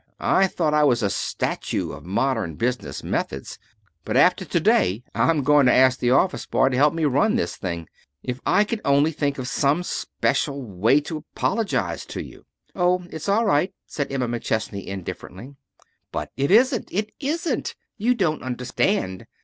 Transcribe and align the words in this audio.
I 0.19 0.47
thought 0.47 0.73
I 0.73 0.83
was 0.83 1.03
a 1.03 1.11
statue 1.11 1.91
of 1.91 2.07
modern 2.07 2.55
business 2.55 3.03
methods, 3.03 3.59
but 4.03 4.17
after 4.17 4.43
to 4.43 4.59
day 4.59 5.03
I'm 5.13 5.43
going 5.43 5.67
to 5.67 5.73
ask 5.73 5.99
the 5.99 6.09
office 6.09 6.47
boy 6.47 6.69
to 6.69 6.75
help 6.75 6.95
me 6.95 7.05
run 7.05 7.35
this 7.35 7.55
thing. 7.55 7.87
If 8.23 8.39
I 8.43 8.63
could 8.63 8.81
only 8.83 9.11
think 9.11 9.37
of 9.37 9.47
some 9.47 9.83
special 9.83 10.63
way 10.63 11.01
to 11.01 11.17
apologize 11.17 12.07
to 12.07 12.23
you" 12.23 12.47
"Oh, 12.75 13.05
it's 13.11 13.29
all 13.29 13.45
right," 13.45 13.75
said 13.85 14.11
Emma 14.11 14.27
McChesney 14.27 14.83
indifferently. 14.87 15.53
"But 16.11 16.31
it 16.35 16.49
isn't! 16.49 16.89
It 16.91 17.11
isn't! 17.19 17.75
You 17.95 18.15
don't 18.15 18.41
understand. 18.41 19.27